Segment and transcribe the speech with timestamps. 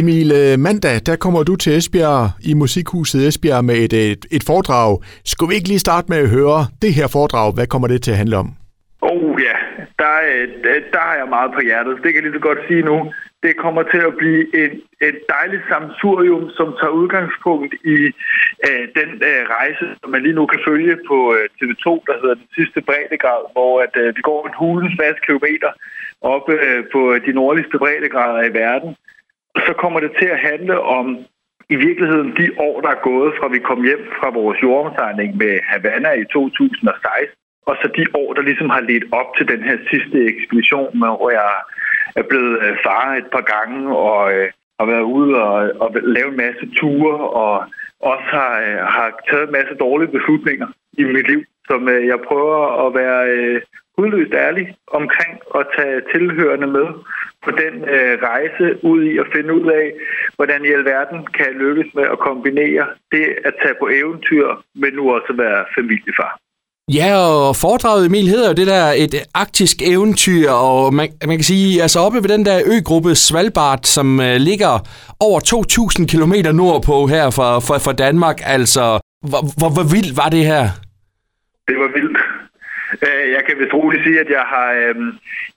[0.00, 4.44] Emil, øh, mandag, der kommer du til Esbjerg i Musikhuset Esbjerg med et, et, et
[4.50, 4.90] foredrag.
[5.32, 7.48] Skulle vi ikke lige starte med at høre det her foredrag?
[7.56, 8.48] Hvad kommer det til at handle om?
[9.10, 9.56] Oh ja,
[10.02, 11.94] der, øh, der, der har jeg meget på hjertet.
[12.02, 12.96] Det kan jeg lige så godt sige nu.
[13.44, 14.74] Det kommer til at blive et,
[15.08, 17.96] et dejligt samsurium, som tager udgangspunkt i
[18.66, 22.36] øh, den øh, rejse, som man lige nu kan følge på øh, TV2, der hedder
[22.42, 25.70] Den sidste breddegrad, hvor at, øh, vi går en hulens masse kilometer
[26.34, 28.92] op øh, på de nordligste breddegrader i verden
[29.56, 31.06] så kommer det til at handle om
[31.70, 35.52] i virkeligheden de år, der er gået fra vi kom hjem fra vores jordomtegning med
[35.70, 39.76] Havana i 2016, og så de år, der ligesom har ledt op til den her
[39.90, 41.52] sidste ekspedition, hvor jeg
[42.16, 46.30] er blevet øh, far et par gange og øh, har været ude og, og lavet
[46.32, 47.54] en masse ture og
[48.00, 52.18] også har, øh, har taget en masse dårlige beslutninger i mit liv, som øh, jeg
[52.28, 53.60] prøver at være øh,
[53.98, 54.66] udløst ærlig
[55.00, 56.88] omkring at tage tilhørende med
[57.44, 59.86] på den øh, rejse ud i at finde ud af,
[60.36, 65.02] hvordan i alverden kan lykkes med at kombinere det at tage på eventyr, men nu
[65.14, 66.32] også være familiefar.
[66.88, 71.44] Ja, og foredraget Emil hedder jo det der et arktisk eventyr, og man, man kan
[71.44, 74.72] sige, altså oppe ved den der øgruppe Svalbard, som uh, ligger
[75.20, 78.84] over 2.000 km nordpå her fra, fra, fra Danmark, altså
[79.30, 80.64] hvor, hvor, hvor vildt var det her?
[81.68, 82.18] Det var vildt.
[83.06, 84.96] Øh, jeg kan vist roligt sige, at jeg har, øh,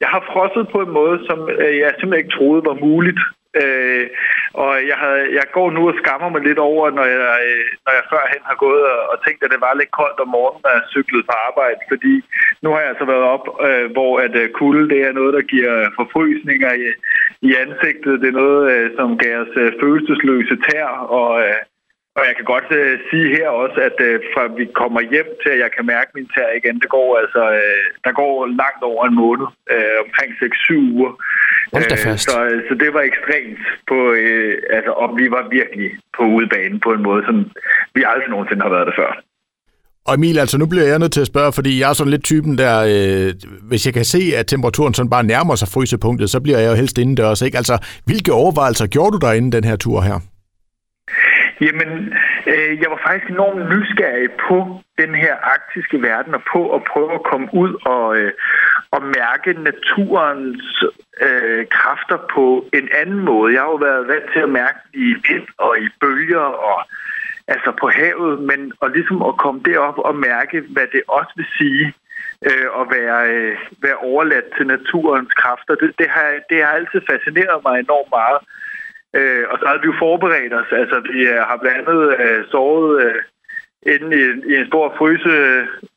[0.00, 3.20] jeg har frosset på en måde, som øh, jeg simpelthen ikke troede var muligt.
[3.62, 4.06] Øh,
[4.64, 7.92] og jeg, havde, jeg går nu og skammer mig lidt over, når jeg, øh, når
[7.98, 10.72] jeg førhen har gået og, og tænkt, at det var lidt koldt om morgenen, når
[10.76, 11.80] jeg cyklede på arbejde.
[11.92, 12.14] Fordi
[12.62, 15.50] nu har jeg altså været op, øh, hvor at øh, kulde det er noget, der
[15.54, 16.86] giver forfrysninger i,
[17.48, 18.20] i ansigtet.
[18.22, 21.30] Det er noget, øh, som gav os øh, følelsesløse tær og...
[21.46, 21.62] Øh,
[22.16, 25.50] og jeg kan godt uh, sige her også, at uh, fra vi kommer hjem til,
[25.54, 29.02] at jeg kan mærke min tær igen, det går altså, uh, der går langt over
[29.06, 31.12] en måned, uh, omkring 6-7 uger.
[31.72, 31.82] Uh,
[32.26, 32.32] så,
[32.68, 37.02] så det var ekstremt på, uh, altså, og vi var virkelig på udebane på en
[37.08, 37.36] måde, som
[37.96, 39.12] vi aldrig nogensinde har været der før.
[40.08, 42.24] Og Emil, altså nu bliver jeg nødt til at spørge, fordi jeg er sådan lidt
[42.24, 46.40] typen der, øh, hvis jeg kan se, at temperaturen sådan bare nærmer sig frysepunktet, så
[46.40, 47.56] bliver jeg jo helst indendørs, ikke?
[47.56, 50.20] Altså, hvilke overvejelser gjorde du der inden den her tur her?
[51.60, 52.14] Jamen,
[52.46, 57.12] øh, jeg var faktisk enormt nysgerrig på den her arktiske verden og på at prøve
[57.14, 58.32] at komme ud og, øh,
[58.90, 60.84] og mærke naturens
[61.26, 63.52] øh, kræfter på en anden måde.
[63.54, 66.78] Jeg har jo været vant til at mærke i vind og i bølger og
[67.48, 71.46] altså på havet, men og ligesom at komme derop og mærke, hvad det også vil
[71.58, 71.86] sige
[72.48, 75.74] øh, at være, øh, være overladt til naturens kræfter.
[75.74, 78.40] Det, det, har, det har altid fascineret mig enormt meget.
[78.42, 78.65] Øh,
[79.18, 80.70] Øh, og så havde vi jo forberedt os.
[80.80, 83.20] Altså, vi øh, har blandt andet øh, sovet øh,
[83.94, 85.34] inde i, i en stor fryse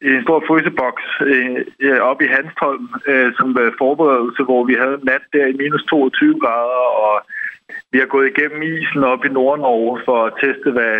[0.07, 4.75] i en stor fryseboks øh, øh oppe i Hanstholm øh, som øh, forberedelse, hvor vi
[4.83, 7.15] havde nat der i minus 22 grader, og
[7.91, 10.95] vi har gået igennem isen op i Nordnorge for at teste, hvad,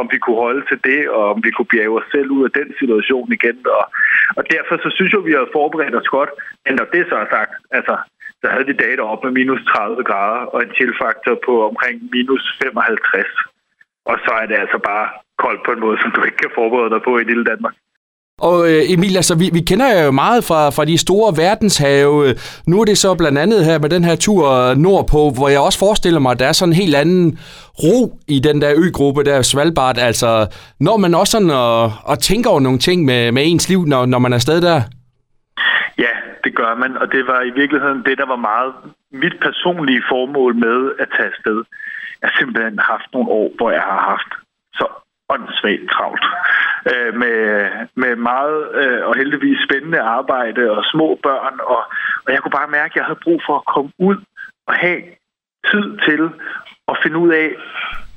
[0.00, 2.52] om vi kunne holde til det, og om vi kunne bjerge os selv ud af
[2.60, 3.58] den situation igen.
[3.78, 3.84] Og,
[4.38, 6.30] og derfor så synes jeg, vi har forberedt os godt.
[6.64, 7.94] Men når det så er sagt, altså,
[8.44, 12.44] der havde vi data op med minus 30 grader og en tilfaktor på omkring minus
[12.62, 13.26] 55.
[14.10, 15.06] Og så er det altså bare
[15.44, 17.74] koldt på en måde, som du ikke kan forberede dig på i lille Danmark.
[18.38, 22.34] Og øh, Emil, altså, vi, vi kender jo meget fra, fra de store verdenshave.
[22.66, 25.78] Nu er det så blandt andet her med den her tur nordpå, hvor jeg også
[25.78, 27.38] forestiller mig, at der er sådan en helt anden
[27.82, 29.98] ro i den der øgruppe der Svalbard.
[29.98, 30.46] Altså,
[30.80, 34.06] når man også sådan og, og tænker over nogle ting med, med ens liv, når,
[34.06, 34.82] når man er afsted der?
[36.44, 38.74] Det gør man, og det var i virkeligheden det, der var meget
[39.12, 41.64] mit personlige formål med at tage afsted.
[42.20, 44.30] Jeg har simpelthen haft nogle år, hvor jeg har haft
[44.74, 44.86] så
[45.28, 46.24] åndssvagt travlt.
[46.92, 47.38] Øh, med,
[47.94, 51.54] med meget øh, og heldigvis spændende arbejde og små børn.
[51.74, 51.82] Og,
[52.24, 54.16] og jeg kunne bare mærke, at jeg havde brug for at komme ud
[54.66, 55.02] og have
[55.70, 56.22] tid til
[56.88, 57.48] at finde ud af,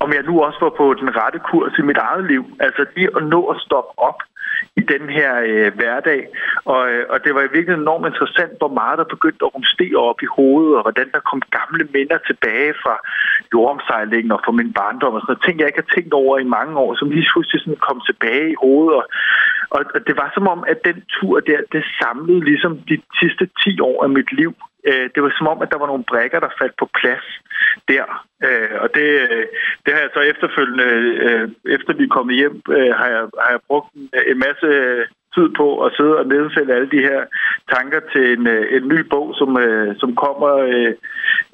[0.00, 2.44] om jeg nu også var på den rette kurs i mit eget liv.
[2.60, 4.20] Altså lige at nå at stoppe op
[4.80, 6.20] i den her øh, hverdag.
[6.64, 9.98] Og, øh, og det var i virkeligheden enormt interessant, hvor meget der begyndte at rumstere
[10.10, 12.94] op i hovedet, og hvordan der kom gamle minder tilbage fra
[13.52, 15.44] jordomsejlingen og fra min barndom og sådan noget.
[15.44, 18.46] Ting, jeg ikke har tænkt over i mange år, som lige pludselig sådan kom tilbage
[18.50, 18.94] i hovedet.
[19.00, 19.06] Og,
[19.76, 23.44] og, og det var som om, at den tur der, det samlede ligesom de sidste
[23.64, 24.52] 10 år af mit liv
[24.86, 27.26] øh, det var som om, at der var nogle brækker, der faldt på plads
[27.88, 28.06] der.
[28.46, 29.46] Øh, og det, øh,
[29.84, 30.88] det har jeg så efterfølgende,
[31.26, 34.38] øh, efter vi er kommet hjem, øh, har, jeg, har jeg brugt en, øh, en
[34.38, 37.20] masse øh, tid på at sidde og nedsætte alle de her
[37.74, 38.46] tanker til en,
[38.76, 40.92] en ny bog, som, øh, som kommer øh,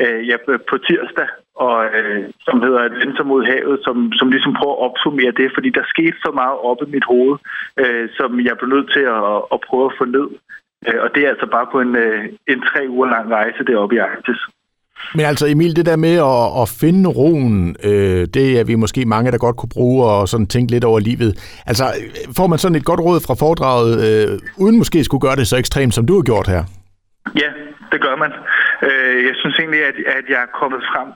[0.05, 0.37] øh, ja,
[0.71, 5.33] på tirsdag, og øh, som hedder Adventure mod havet, som, som ligesom prøver at opsummere
[5.41, 7.37] det, fordi der skete så meget op i mit hoved,
[7.83, 10.29] øh, som jeg blev nødt til at, at prøve at få ned.
[10.89, 13.95] Øh, og det er altså bare på en, øh, en tre uger lang rejse deroppe
[13.97, 14.41] i Arktis.
[15.15, 19.05] Men altså Emil, det der med at, at finde roen, øh, det er vi måske
[19.05, 21.61] mange, der godt kunne bruge og sådan tænke lidt over livet.
[21.67, 21.85] Altså
[22.37, 25.57] får man sådan et godt råd fra foredraget, øh, uden måske skulle gøre det så
[25.57, 26.63] ekstremt, som du har gjort her?
[27.43, 27.51] Ja,
[27.93, 28.33] det gør man.
[28.89, 31.09] Øh, jeg synes egentlig, at, at jeg er kommet frem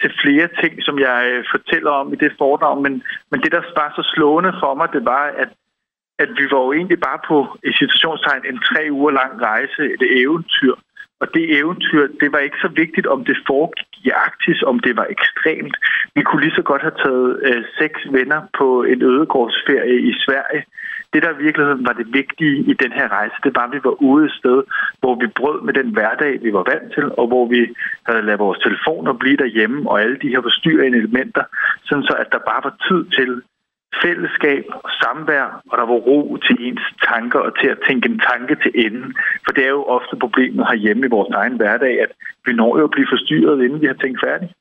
[0.00, 3.62] til flere ting, som jeg øh, fortæller om i det foredrag, men, men det, der
[3.76, 5.48] var så slående for mig, det var, at,
[6.18, 7.36] at vi var jo egentlig bare på
[7.68, 10.74] i situationstegn en tre uger lang rejse, et eventyr,
[11.20, 14.96] og det eventyr, det var ikke så vigtigt, om det foregik i Arktis, om det
[14.96, 15.76] var ekstremt.
[16.14, 20.64] Vi kunne lige så godt have taget øh, seks venner på en ødegårdsferie i Sverige.
[21.12, 23.80] Det, der i virkeligheden var det vigtige i den her rejse, det var, at vi
[23.84, 24.62] var ude et sted,
[25.00, 27.60] hvor vi brød med den hverdag, vi var vant til, og hvor vi
[28.08, 31.44] havde lavet vores telefoner blive derhjemme, og alle de her forstyrrende elementer,
[31.84, 33.42] sådan så at der bare var tid til
[34.02, 38.20] fællesskab og samvær, og der var ro til ens tanker og til at tænke en
[38.30, 39.16] tanke til enden.
[39.44, 42.10] For det er jo ofte problemet herhjemme i vores egen hverdag, at
[42.46, 44.52] vi når jo at blive forstyrret, inden vi har tænkt færdigt.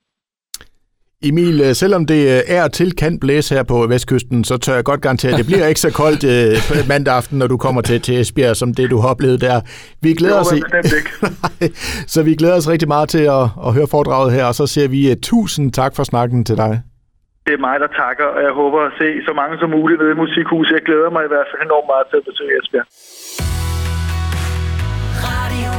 [1.23, 4.83] Emil, øh, selvom det øh, er til kan blæse her på Vestkysten, så tør jeg
[4.83, 8.01] godt garantere, at det bliver ikke så koldt uh, mandag aften, når du kommer til,
[8.01, 9.61] til Esbjerg, som det du har oplevet der.
[10.01, 10.61] Vi glæder os i...
[12.13, 14.87] så vi glæder os rigtig meget til at, at høre foredraget her, og så siger
[14.87, 16.81] vi uh, tusind tak for snakken til dig
[17.47, 20.15] det er mig, der takker, og jeg håber at se så mange som muligt ved
[20.15, 20.73] Musikhuset.
[20.77, 22.87] Jeg glæder mig i hvert fald enormt meget til at besøge Esbjerg.
[25.29, 25.76] Radio